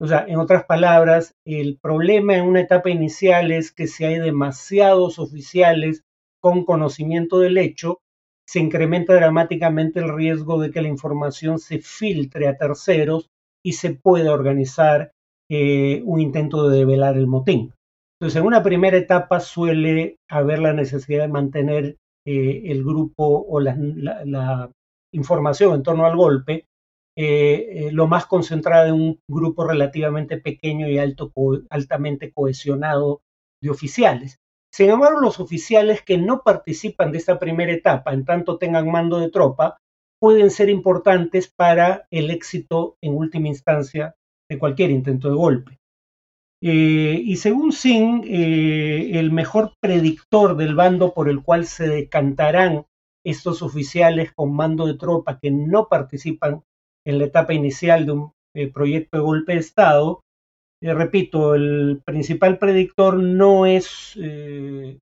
O 0.00 0.06
sea, 0.06 0.24
en 0.28 0.38
otras 0.38 0.64
palabras, 0.64 1.34
el 1.44 1.78
problema 1.80 2.36
en 2.36 2.44
una 2.44 2.60
etapa 2.60 2.90
inicial 2.90 3.50
es 3.50 3.72
que 3.72 3.86
si 3.86 4.04
hay 4.04 4.18
demasiados 4.18 5.18
oficiales 5.18 6.02
con 6.40 6.64
conocimiento 6.64 7.40
del 7.40 7.58
hecho, 7.58 7.98
se 8.46 8.60
incrementa 8.60 9.14
dramáticamente 9.14 10.00
el 10.00 10.14
riesgo 10.14 10.60
de 10.60 10.70
que 10.70 10.80
la 10.80 10.88
información 10.88 11.58
se 11.58 11.80
filtre 11.80 12.46
a 12.48 12.56
terceros 12.56 13.28
y 13.62 13.72
se 13.72 13.90
pueda 13.90 14.32
organizar 14.32 15.10
eh, 15.50 16.02
un 16.04 16.20
intento 16.20 16.68
de 16.68 16.78
develar 16.78 17.16
el 17.16 17.26
motín. 17.26 17.74
Entonces, 18.20 18.40
en 18.40 18.46
una 18.46 18.62
primera 18.62 18.96
etapa 18.96 19.40
suele 19.40 20.16
haber 20.28 20.60
la 20.60 20.72
necesidad 20.72 21.22
de 21.22 21.28
mantener 21.28 21.96
eh, 22.26 22.62
el 22.72 22.84
grupo 22.84 23.46
o 23.48 23.60
la, 23.60 24.70
información 25.12 25.74
en 25.74 25.82
torno 25.82 26.04
al 26.04 26.16
golpe 26.16 26.66
eh, 27.20 27.86
eh, 27.88 27.90
lo 27.90 28.06
más 28.06 28.26
concentrada 28.26 28.86
en 28.86 28.94
un 28.94 29.20
grupo 29.28 29.66
relativamente 29.66 30.38
pequeño 30.38 30.88
y 30.88 30.98
altamente 30.98 32.32
cohesionado 32.32 33.22
de 33.60 33.70
oficiales. 33.70 34.38
Sin 34.72 34.88
embargo, 34.88 35.18
los 35.18 35.40
oficiales 35.40 36.00
que 36.02 36.16
no 36.16 36.42
participan 36.44 37.10
de 37.10 37.18
esta 37.18 37.40
primera 37.40 37.72
etapa, 37.72 38.12
en 38.12 38.24
tanto 38.24 38.56
tengan 38.56 38.88
mando 38.88 39.18
de 39.18 39.30
tropa, 39.30 39.78
pueden 40.20 40.52
ser 40.52 40.70
importantes 40.70 41.48
para 41.48 42.06
el 42.12 42.30
éxito 42.30 42.94
en 43.02 43.16
última 43.16 43.48
instancia 43.48 44.14
de 44.48 44.58
cualquier 44.60 44.92
intento 44.92 45.28
de 45.28 45.34
golpe. 45.34 45.78
Eh, 46.62 47.20
y 47.20 47.34
según 47.34 47.72
Singh, 47.72 48.26
el 48.26 49.32
mejor 49.32 49.72
predictor 49.80 50.56
del 50.56 50.76
bando 50.76 51.14
por 51.14 51.28
el 51.28 51.42
cual 51.42 51.66
se 51.66 51.88
decantarán 51.88 52.84
estos 53.26 53.60
oficiales 53.60 54.32
con 54.32 54.54
mando 54.54 54.86
de 54.86 54.94
tropa 54.94 55.40
que 55.40 55.50
no 55.50 55.88
participan 55.88 56.62
en 57.08 57.18
la 57.18 57.24
etapa 57.24 57.54
inicial 57.54 58.04
de 58.04 58.12
un 58.12 58.32
eh, 58.54 58.70
proyecto 58.70 59.16
de 59.16 59.22
golpe 59.22 59.54
de 59.54 59.60
Estado. 59.60 60.20
Eh, 60.82 60.92
repito, 60.92 61.54
el 61.54 62.02
principal 62.04 62.58
predictor 62.58 63.18
no 63.18 63.64
es, 63.64 64.12
eh, 64.20 64.98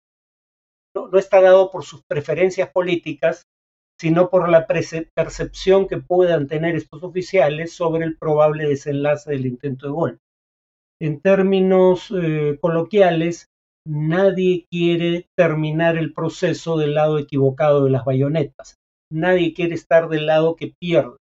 no, 0.95 1.19
está 1.19 1.41
dado 1.41 1.71
por 1.71 1.85
sus 1.85 2.03
preferencias 2.09 2.71
políticas, 2.71 3.43
sino 4.01 4.31
por 4.31 4.49
la 4.49 4.67
percepción 4.67 5.89
que 5.89 5.97
puedan 5.97 6.47
tener 6.47 6.77
estos 6.77 7.03
oficiales 7.03 7.73
sobre 7.73 8.05
el 8.05 8.17
probable 8.17 8.69
desenlace 8.69 9.33
del 9.33 9.47
intento 9.47 9.87
de 9.87 9.93
golpe. 9.93 10.21
En 11.01 11.21
términos 11.21 12.13
coloquiales, 12.61 13.47
nadie 13.87 14.67
quiere 14.71 15.27
terminar 15.37 15.97
el 15.97 16.13
proceso 16.13 16.77
del 16.77 16.95
lado 16.95 17.19
equivocado 17.19 17.85
de 17.85 17.91
las 17.91 18.05
bayonetas. 18.05 18.77
Nadie 19.11 19.55
quiere 19.55 19.75
estar 19.75 20.09
del 20.09 20.27
lado 20.27 20.57
que 20.57 20.75
pierde. 20.79 21.17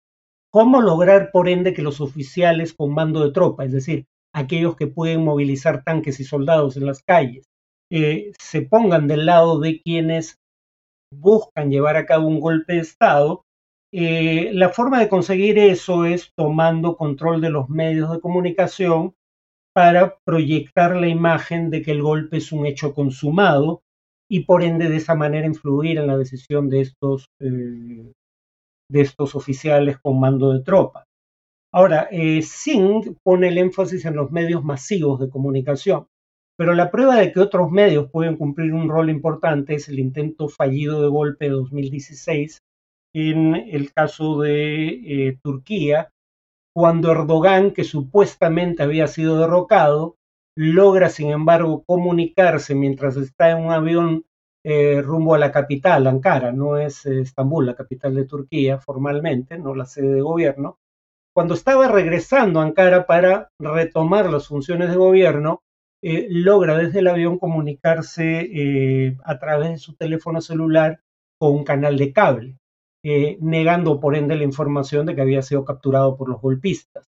¿Cómo 0.51 0.81
lograr, 0.81 1.31
por 1.31 1.48
ende, 1.48 1.74
que 1.74 1.81
los 1.81 2.01
oficiales 2.01 2.74
con 2.74 2.93
mando 2.93 3.24
de 3.24 3.31
tropa, 3.31 3.63
es 3.63 3.72
decir, 3.72 4.05
aquellos 4.34 4.75
que 4.75 4.88
pueden 4.88 5.24
movilizar 5.24 5.84
tanques 5.84 6.20
y 6.20 6.25
soldados 6.25 6.75
en 6.75 6.86
las 6.86 7.01
calles, 7.03 7.46
eh, 7.89 8.34
se 8.38 8.62
pongan 8.62 9.08
del 9.08 9.25
lado 9.25 9.60
de 9.60 9.81
quienes 9.81 10.39
buscan 11.13 11.70
llevar 11.72 11.96
a 11.96 12.05
cabo 12.05 12.27
un 12.27 12.41
golpe 12.41 12.74
de 12.74 12.79
Estado? 12.79 13.43
Eh, 13.93 14.51
la 14.53 14.70
forma 14.70 15.00
de 15.00 15.10
conseguir 15.10 15.58
eso 15.58 16.05
es 16.05 16.31
tomando 16.38 16.96
control 16.96 17.41
de 17.41 17.50
los 17.50 17.70
medios 17.70 18.12
de 18.12 18.22
comunicación 18.22 19.13
para 19.74 20.17
proyectar 20.25 20.96
la 20.96 21.08
imagen 21.08 21.70
de 21.70 21.81
que 21.81 21.91
el 21.91 22.01
golpe 22.01 22.38
es 22.38 22.51
un 22.51 22.65
hecho 22.65 22.93
consumado 22.93 23.84
y 24.29 24.41
por 24.41 24.63
ende 24.63 24.89
de 24.89 24.98
esa 24.98 25.15
manera 25.15 25.46
influir 25.46 25.98
en 25.98 26.08
la 26.08 26.17
decisión 26.17 26.70
de 26.70 26.81
estos 26.81 27.27
eh, 27.39 28.12
de 28.91 29.01
estos 29.01 29.36
oficiales 29.36 29.98
con 30.00 30.19
mando 30.19 30.51
de 30.51 30.62
tropa. 30.62 31.05
Ahora, 31.74 32.10
eh, 32.12 32.41
Singh 32.41 33.17
pone 33.24 33.48
el 33.48 33.57
énfasis 33.57 34.03
en 34.05 34.15
los 34.15 34.31
medios 34.31 34.63
masivos 34.63 35.19
de 35.19 35.29
comunicación, 35.29 36.07
pero 36.57 36.74
la 36.74 36.91
prueba 36.91 37.15
de 37.15 37.31
que 37.31 37.39
otros 37.39 37.71
medios 37.71 38.10
pueden 38.12 38.36
cumplir 38.36 38.74
un 38.74 38.89
rol 38.89 39.10
importante 39.10 39.75
es 39.75 39.88
el 39.88 40.00
intento 40.00 40.50
fallido 40.50 41.01
de 41.01 41.07
golpe 41.07 41.45
de 41.45 41.51
2016 41.51 42.62
en 43.13 43.55
el 43.55 43.93
caso 43.93 44.39
de 44.41 44.88
eh, 44.88 45.38
Turquía, 45.41 46.12
cuando 46.74 47.12
Erdogan, 47.12 47.71
que 47.71 47.83
supuestamente 47.83 48.83
había 48.83 49.07
sido 49.07 49.39
derrocado, 49.39 50.15
logra 50.55 51.10
sin 51.10 51.31
embargo 51.31 51.83
comunicarse 51.86 52.75
mientras 52.75 53.17
está 53.17 53.51
en 53.51 53.65
un 53.65 53.71
avión 53.71 54.25
eh, 54.63 55.01
rumbo 55.01 55.34
a 55.34 55.39
la 55.39 55.51
capital, 55.51 56.06
Ankara, 56.06 56.51
no 56.51 56.77
es 56.77 57.06
eh, 57.08 57.22
Estambul, 57.22 57.65
la 57.65 57.74
capital 57.75 58.13
de 58.13 58.25
Turquía 58.25 58.77
formalmente, 58.77 59.58
no 59.58 59.74
la 59.74 59.86
sede 59.86 60.13
de 60.13 60.22
gobierno. 60.22 60.77
Cuando 61.34 61.56
estaba 61.56 61.88
regresando 61.88 62.60
a 62.60 62.63
Ankara 62.63 63.08
para 63.08 63.50
retomar 63.58 64.30
las 64.30 64.48
funciones 64.48 64.89
de 64.89 64.98
gobierno, 64.98 65.63
eh, 66.03 66.27
logra 66.30 66.77
desde 66.77 67.00
el 67.00 67.08
avión 67.08 67.39
comunicarse 67.39 69.15
a 69.24 69.39
través 69.39 69.70
de 69.70 69.77
su 69.77 69.96
teléfono 69.96 70.41
celular 70.41 71.00
con 71.39 71.53
un 71.53 71.63
canal 71.63 71.98
de 71.98 72.12
cable, 72.12 72.58
negando 73.39 74.00
por 74.00 74.15
ende 74.15 74.36
la 74.36 74.44
información 74.44 75.06
de 75.06 75.15
que 75.15 75.22
había 75.22 75.41
sido 75.41 75.63
capturado 75.63 76.18
por 76.18 76.27
los 76.30 76.41
golpistas. 76.41 77.08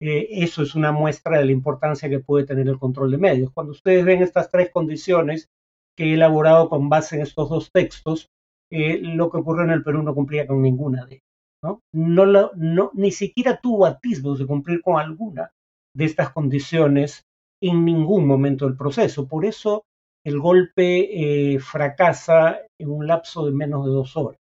eso 0.00 0.62
es 0.62 0.74
una 0.74 0.92
muestra 0.92 1.38
de 1.38 1.44
la 1.46 1.52
importancia 1.52 2.08
que 2.08 2.20
puede 2.20 2.46
tener 2.46 2.68
el 2.68 2.78
control 2.78 3.10
de 3.10 3.18
medios. 3.18 3.50
Cuando 3.52 3.72
ustedes 3.72 4.04
ven 4.04 4.22
estas 4.22 4.50
tres 4.50 4.70
condiciones, 4.70 5.50
que 5.98 6.04
he 6.04 6.14
elaborado 6.14 6.68
con 6.68 6.88
base 6.88 7.16
en 7.16 7.22
estos 7.22 7.50
dos 7.50 7.72
textos, 7.72 8.28
eh, 8.70 9.00
lo 9.02 9.28
que 9.28 9.38
ocurrió 9.38 9.64
en 9.64 9.70
el 9.70 9.82
Perú 9.82 10.04
no 10.04 10.14
cumplía 10.14 10.46
con 10.46 10.62
ninguna 10.62 11.04
de 11.04 11.14
ellas. 11.16 11.24
¿no? 11.64 11.80
No, 11.92 12.92
ni 12.94 13.10
siquiera 13.10 13.60
tuvo 13.60 13.84
atisbos 13.84 14.38
de 14.38 14.46
cumplir 14.46 14.80
con 14.80 15.00
alguna 15.00 15.50
de 15.96 16.04
estas 16.04 16.30
condiciones 16.30 17.24
en 17.60 17.84
ningún 17.84 18.28
momento 18.28 18.66
del 18.66 18.76
proceso. 18.76 19.26
Por 19.26 19.44
eso 19.44 19.82
el 20.24 20.38
golpe 20.38 21.54
eh, 21.54 21.58
fracasa 21.58 22.60
en 22.80 22.90
un 22.90 23.08
lapso 23.08 23.44
de 23.44 23.50
menos 23.50 23.84
de 23.84 23.90
dos 23.90 24.16
horas. 24.16 24.38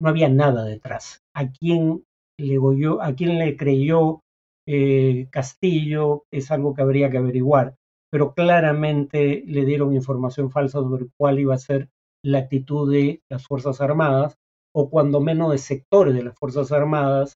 No 0.00 0.08
había 0.08 0.30
nada 0.30 0.64
detrás. 0.64 1.20
¿A 1.34 1.50
quién 1.50 2.04
le, 2.38 2.58
a 3.02 3.14
quién 3.14 3.38
le 3.38 3.54
creyó 3.58 4.20
eh, 4.66 5.28
Castillo? 5.30 6.24
Es 6.32 6.50
algo 6.50 6.74
que 6.74 6.80
habría 6.80 7.10
que 7.10 7.18
averiguar. 7.18 7.74
Pero 8.10 8.34
claramente 8.34 9.42
le 9.46 9.64
dieron 9.64 9.94
información 9.94 10.50
falsa 10.50 10.80
sobre 10.80 11.06
cuál 11.18 11.38
iba 11.38 11.54
a 11.54 11.58
ser 11.58 11.88
la 12.24 12.38
actitud 12.38 12.90
de 12.90 13.20
las 13.30 13.46
Fuerzas 13.46 13.80
Armadas 13.80 14.36
o 14.74 14.90
cuando 14.90 15.20
menos 15.20 15.52
de 15.52 15.58
sectores 15.58 16.14
de 16.14 16.24
las 16.24 16.38
Fuerzas 16.38 16.72
Armadas 16.72 17.34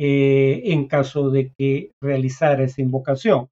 eh, 0.00 0.62
en 0.66 0.86
caso 0.86 1.30
de 1.30 1.52
que 1.58 1.92
realizara 2.00 2.64
esa 2.64 2.80
invocación. 2.80 3.48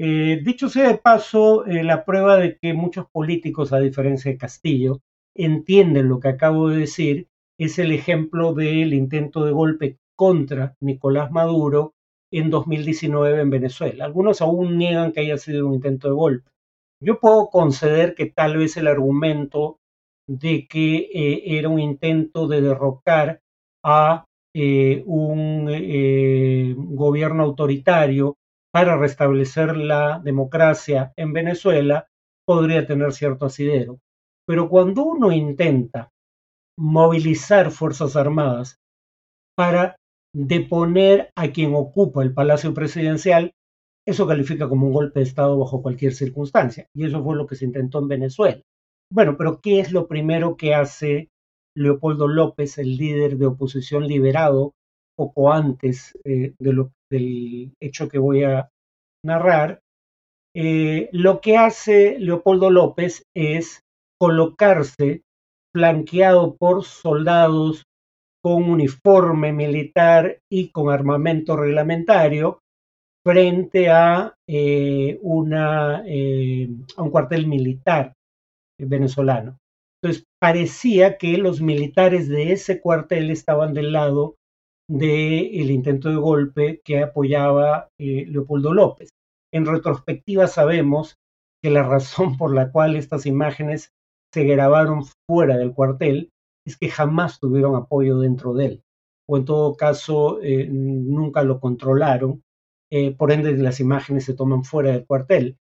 Eh, 0.00 0.40
dicho 0.44 0.68
sea 0.68 0.88
de 0.88 0.98
paso, 0.98 1.66
eh, 1.66 1.82
la 1.82 2.04
prueba 2.04 2.36
de 2.36 2.56
que 2.56 2.72
muchos 2.72 3.06
políticos, 3.10 3.72
a 3.72 3.80
diferencia 3.80 4.30
de 4.30 4.38
Castillo, 4.38 5.00
entienden 5.36 6.08
lo 6.08 6.20
que 6.20 6.28
acabo 6.28 6.68
de 6.68 6.78
decir 6.78 7.26
es 7.58 7.80
el 7.80 7.90
ejemplo 7.90 8.54
del 8.54 8.94
intento 8.94 9.44
de 9.44 9.50
golpe 9.50 9.98
contra 10.16 10.74
Nicolás 10.80 11.32
Maduro 11.32 11.94
en 12.32 12.50
2019 12.50 13.40
en 13.40 13.50
Venezuela. 13.50 14.04
Algunos 14.04 14.40
aún 14.40 14.78
niegan 14.78 15.12
que 15.12 15.20
haya 15.20 15.38
sido 15.38 15.66
un 15.66 15.74
intento 15.74 16.08
de 16.08 16.14
golpe. 16.14 16.50
Yo 17.00 17.20
puedo 17.20 17.48
conceder 17.48 18.14
que 18.14 18.26
tal 18.26 18.56
vez 18.56 18.76
el 18.76 18.86
argumento 18.86 19.78
de 20.28 20.66
que 20.68 21.10
eh, 21.12 21.58
era 21.58 21.68
un 21.68 21.78
intento 21.78 22.48
de 22.48 22.60
derrocar 22.60 23.40
a 23.84 24.24
un 25.06 25.66
gobierno 26.96 27.44
autoritario 27.44 28.36
para 28.72 28.96
restablecer 28.96 29.76
la 29.76 30.20
democracia 30.22 31.12
en 31.16 31.32
Venezuela 31.32 32.08
podría 32.46 32.86
tener 32.86 33.12
cierto 33.12 33.46
asidero. 33.46 34.00
Pero 34.46 34.68
cuando 34.68 35.04
uno 35.04 35.32
intenta 35.32 36.10
movilizar 36.78 37.70
Fuerzas 37.70 38.16
Armadas 38.16 38.78
para 39.56 39.96
deponer 40.38 41.32
a 41.34 41.48
quien 41.48 41.74
ocupa 41.74 42.22
el 42.22 42.32
Palacio 42.32 42.72
Presidencial, 42.72 43.54
eso 44.06 44.26
califica 44.26 44.68
como 44.68 44.86
un 44.86 44.92
golpe 44.92 45.18
de 45.18 45.24
Estado 45.24 45.58
bajo 45.58 45.82
cualquier 45.82 46.14
circunstancia. 46.14 46.86
Y 46.94 47.04
eso 47.04 47.22
fue 47.24 47.36
lo 47.36 47.46
que 47.46 47.56
se 47.56 47.64
intentó 47.64 47.98
en 47.98 48.08
Venezuela. 48.08 48.62
Bueno, 49.12 49.36
pero 49.36 49.60
¿qué 49.60 49.80
es 49.80 49.90
lo 49.90 50.06
primero 50.06 50.56
que 50.56 50.74
hace 50.74 51.28
Leopoldo 51.76 52.28
López, 52.28 52.78
el 52.78 52.96
líder 52.96 53.36
de 53.36 53.46
oposición 53.46 54.06
liberado, 54.06 54.74
poco 55.16 55.52
antes 55.52 56.16
eh, 56.24 56.54
de 56.58 56.72
lo, 56.72 56.92
del 57.10 57.72
hecho 57.80 58.08
que 58.08 58.18
voy 58.18 58.44
a 58.44 58.68
narrar, 59.24 59.80
eh, 60.54 61.08
lo 61.12 61.40
que 61.40 61.56
hace 61.56 62.16
Leopoldo 62.18 62.70
López 62.70 63.24
es 63.34 63.82
colocarse 64.20 65.22
flanqueado 65.74 66.56
por 66.56 66.84
soldados 66.84 67.87
con 68.42 68.70
uniforme 68.70 69.52
militar 69.52 70.38
y 70.50 70.70
con 70.70 70.90
armamento 70.90 71.56
reglamentario 71.56 72.60
frente 73.24 73.90
a, 73.90 74.34
eh, 74.48 75.18
una, 75.22 75.96
a 75.98 77.02
un 77.02 77.10
cuartel 77.10 77.46
militar 77.46 78.12
venezolano. 78.80 79.58
Entonces 80.02 80.24
parecía 80.40 81.18
que 81.18 81.36
los 81.38 81.60
militares 81.60 82.28
de 82.28 82.52
ese 82.52 82.80
cuartel 82.80 83.30
estaban 83.30 83.74
del 83.74 83.92
lado 83.92 84.36
del 84.88 85.70
intento 85.70 86.08
de 86.08 86.16
golpe 86.16 86.80
que 86.84 87.02
apoyaba 87.02 87.88
eh, 87.98 88.24
Leopoldo 88.26 88.72
López. 88.72 89.10
En 89.52 89.66
retrospectiva 89.66 90.46
sabemos 90.46 91.16
que 91.62 91.70
la 91.70 91.82
razón 91.82 92.36
por 92.38 92.54
la 92.54 92.70
cual 92.70 92.96
estas 92.96 93.26
imágenes 93.26 93.90
se 94.32 94.44
grabaron 94.44 95.04
fuera 95.28 95.56
del 95.56 95.74
cuartel 95.74 96.30
es 96.68 96.76
que 96.76 96.88
jamás 96.88 97.40
tuvieron 97.40 97.76
apoyo 97.76 98.18
dentro 98.18 98.54
de 98.54 98.66
él, 98.66 98.82
o 99.28 99.36
en 99.36 99.44
todo 99.44 99.74
caso 99.74 100.40
eh, 100.42 100.68
nunca 100.70 101.42
lo 101.42 101.60
controlaron, 101.60 102.42
eh, 102.90 103.14
por 103.14 103.32
ende 103.32 103.56
las 103.56 103.80
imágenes 103.80 104.24
se 104.24 104.34
toman 104.34 104.64
fuera 104.64 104.92
del 104.92 105.06
cuartel, 105.06 105.56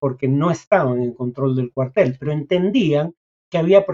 porque 0.00 0.26
no 0.26 0.50
estaban 0.50 1.00
en 1.00 1.14
control 1.14 1.54
del 1.54 1.72
cuartel, 1.72 2.16
pero 2.18 2.32
entendían 2.32 3.14
que 3.48 3.58
había 3.58 3.86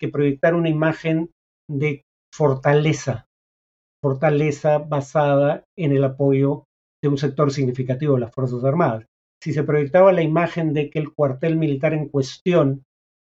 que 0.00 0.08
proyectar 0.08 0.54
una 0.54 0.70
imagen 0.70 1.30
de 1.68 2.06
fortaleza 2.34 3.26
fortaleza 4.04 4.76
basada 4.80 5.64
en 5.78 5.92
el 5.92 6.04
apoyo 6.04 6.66
de 7.02 7.08
un 7.08 7.16
sector 7.16 7.50
significativo 7.50 8.16
de 8.16 8.20
las 8.20 8.34
Fuerzas 8.34 8.62
Armadas. 8.62 9.06
Si 9.42 9.54
se 9.54 9.64
proyectaba 9.64 10.12
la 10.12 10.20
imagen 10.20 10.74
de 10.74 10.90
que 10.90 10.98
el 10.98 11.14
cuartel 11.14 11.56
militar 11.56 11.94
en 11.94 12.10
cuestión 12.10 12.84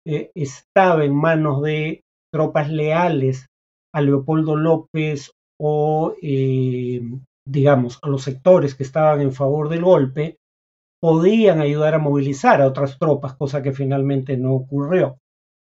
eh, 0.07 0.31
estaba 0.33 1.05
en 1.05 1.13
manos 1.13 1.61
de 1.61 2.02
tropas 2.33 2.69
leales 2.69 3.45
a 3.93 4.01
Leopoldo 4.01 4.55
López 4.55 5.31
o, 5.61 6.15
eh, 6.21 7.01
digamos, 7.47 7.99
a 8.01 8.09
los 8.09 8.23
sectores 8.23 8.75
que 8.75 8.83
estaban 8.83 9.21
en 9.21 9.31
favor 9.31 9.69
del 9.69 9.83
golpe, 9.83 10.37
podían 10.99 11.61
ayudar 11.61 11.93
a 11.93 11.99
movilizar 11.99 12.61
a 12.61 12.67
otras 12.67 12.97
tropas, 12.97 13.35
cosa 13.35 13.61
que 13.61 13.71
finalmente 13.71 14.37
no 14.37 14.53
ocurrió. 14.53 15.17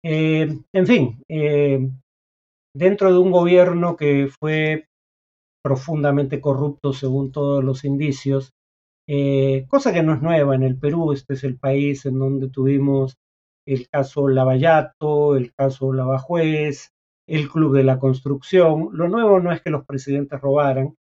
Eh, 0.03 0.47
en 0.73 0.87
fin, 0.87 1.23
dentro 2.75 3.11
de 3.11 3.17
un 3.17 3.31
gobierno 3.31 3.95
que 3.95 4.29
fue 4.39 4.85
profundamente 5.63 6.39
corrupto 6.39 6.93
según 6.93 7.31
todos 7.31 7.63
los 7.63 7.85
indicios, 7.85 8.51
eh, 9.07 9.65
cosa 9.67 9.93
que 9.93 10.03
no 10.03 10.13
es 10.13 10.21
nueva 10.21 10.55
en 10.55 10.63
el 10.63 10.77
Perú, 10.77 11.11
este 11.11 11.33
es 11.33 11.43
el 11.43 11.57
país 11.57 12.05
en 12.05 12.19
donde 12.19 12.49
tuvimos 12.49 13.17
el 13.67 13.87
caso 13.89 14.27
Lavallato, 14.27 15.35
el 15.35 15.53
caso 15.53 15.93
Lavajuez, 15.93 16.89
el 17.27 17.49
Club 17.49 17.75
de 17.75 17.83
la 17.83 17.99
Construcción. 17.99 18.89
Lo 18.93 19.09
nuevo 19.09 19.39
no 19.39 19.51
es 19.51 19.61
que 19.61 19.69
los 19.69 19.85
presidentes 19.85 20.39
robaran, 20.39 20.95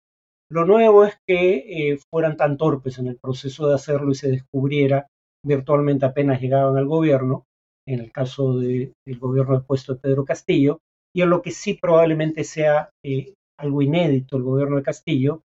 lo 0.50 0.64
nuevo 0.66 1.04
es 1.04 1.18
que 1.26 1.90
eh, 1.90 1.98
fueran 2.10 2.36
tan 2.36 2.56
torpes 2.56 2.98
en 2.98 3.08
el 3.08 3.18
proceso 3.18 3.66
de 3.66 3.74
hacerlo 3.74 4.10
y 4.10 4.14
se 4.14 4.30
descubriera 4.30 5.06
virtualmente 5.44 6.06
apenas 6.06 6.40
llegaban 6.40 6.76
al 6.76 6.86
gobierno, 6.86 7.44
en 7.86 8.00
el 8.00 8.12
caso 8.12 8.58
del 8.58 8.94
gobierno 9.18 9.54
del 9.54 9.66
puesto 9.66 9.94
de 9.94 10.00
Pedro 10.00 10.24
Castillo, 10.24 10.80
y 11.14 11.22
en 11.22 11.30
lo 11.30 11.42
que 11.42 11.50
sí 11.50 11.74
probablemente 11.74 12.44
sea 12.44 12.90
eh, 13.04 13.34
algo 13.58 13.82
inédito 13.82 14.36
el 14.36 14.42
gobierno 14.42 14.76
de 14.76 14.82
Castillo, 14.82 15.42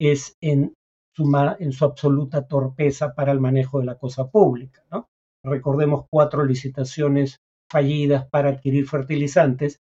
es 0.00 0.36
en 0.40 0.74
su, 1.16 1.56
en 1.58 1.72
su 1.72 1.84
absoluta 1.84 2.46
torpeza 2.46 3.14
para 3.14 3.32
el 3.32 3.40
manejo 3.40 3.80
de 3.80 3.86
la 3.86 3.96
cosa 3.96 4.30
pública. 4.30 4.84
¿no? 4.90 5.08
Recordemos 5.44 6.06
cuatro 6.10 6.44
licitaciones 6.44 7.40
fallidas 7.70 8.28
para 8.28 8.50
adquirir 8.50 8.88
fertilizantes 8.88 9.80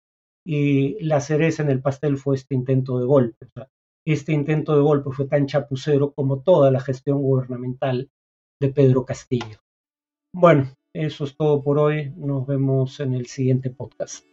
y 0.45 1.03
la 1.03 1.21
cereza 1.21 1.63
en 1.63 1.69
el 1.69 1.81
pastel 1.81 2.17
fue 2.17 2.35
este 2.35 2.55
intento 2.55 2.99
de 2.99 3.05
golpe. 3.05 3.47
este 4.05 4.33
intento 4.33 4.75
de 4.75 4.81
golpe 4.81 5.11
fue 5.11 5.27
tan 5.27 5.45
chapucero 5.47 6.11
como 6.13 6.41
toda 6.41 6.71
la 6.71 6.81
gestión 6.81 7.21
gubernamental 7.21 8.09
de 8.61 8.69
Pedro 8.69 9.05
Castillo. 9.05 9.59
Bueno, 10.35 10.73
eso 10.93 11.23
es 11.23 11.37
todo 11.37 11.63
por 11.63 11.79
hoy. 11.79 12.11
Nos 12.17 12.45
vemos 12.45 12.99
en 12.99 13.13
el 13.13 13.27
siguiente 13.27 13.69
podcast. 13.69 14.25